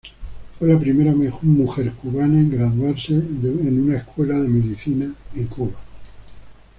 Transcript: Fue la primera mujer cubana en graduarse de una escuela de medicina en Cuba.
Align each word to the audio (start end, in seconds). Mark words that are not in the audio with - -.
Fue 0.57 0.67
la 0.67 0.79
primera 0.79 1.13
mujer 1.43 1.91
cubana 1.91 2.39
en 2.39 2.49
graduarse 2.49 3.13
de 3.13 3.51
una 3.51 3.97
escuela 3.97 4.33
de 4.39 4.47
medicina 4.47 5.13
en 5.35 5.45
Cuba. 5.45 5.79